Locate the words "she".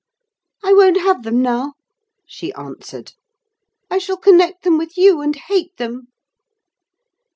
2.25-2.51